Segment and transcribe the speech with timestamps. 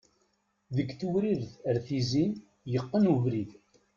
[0.75, 2.25] Deg tewrirt ar tizi,
[2.71, 3.51] yeqqen ubrid.